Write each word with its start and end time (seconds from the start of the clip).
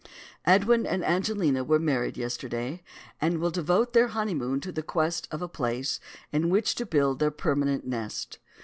Edwin 0.47 0.87
and 0.87 1.05
Angelina 1.05 1.63
were 1.63 1.77
married 1.77 2.17
yesterday, 2.17 2.81
and 3.21 3.37
will 3.37 3.51
devote 3.51 3.93
their 3.93 4.07
honey 4.07 4.33
moon 4.33 4.59
to 4.61 4.71
the 4.71 4.81
quest 4.81 5.27
of 5.29 5.43
a 5.43 5.47
place 5.47 5.99
in 6.31 6.49
which 6.49 6.73
to 6.73 6.87
build 6.87 7.19
their 7.19 7.29
permanent 7.29 7.85
nest. 7.85 8.39